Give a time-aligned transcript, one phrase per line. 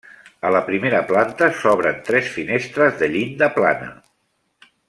[0.47, 3.93] A la primera planta s'obren tres finestres de llinda plana.